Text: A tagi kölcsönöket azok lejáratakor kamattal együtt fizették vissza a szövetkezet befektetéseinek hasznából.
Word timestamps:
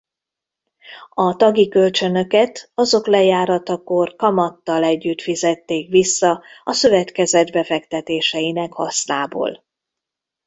A 1.09 1.35
tagi 1.35 1.67
kölcsönöket 1.67 2.71
azok 2.73 3.07
lejáratakor 3.07 4.15
kamattal 4.15 4.83
együtt 4.83 5.21
fizették 5.21 5.89
vissza 5.89 6.43
a 6.63 6.71
szövetkezet 6.73 7.51
befektetéseinek 7.51 8.73
hasznából. 8.73 9.63